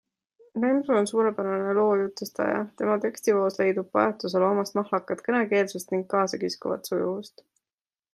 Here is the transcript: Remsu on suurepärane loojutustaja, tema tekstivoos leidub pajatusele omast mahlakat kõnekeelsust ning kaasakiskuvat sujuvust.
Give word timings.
Remsu 0.61 0.93
on 0.99 1.07
suurepärane 1.09 1.73
loojutustaja, 1.79 2.63
tema 2.81 2.95
tekstivoos 3.03 3.59
leidub 3.61 3.91
pajatusele 3.97 4.47
omast 4.55 4.79
mahlakat 4.79 5.21
kõnekeelsust 5.29 5.95
ning 5.97 6.07
kaasakiskuvat 6.15 6.91
sujuvust. 6.93 7.45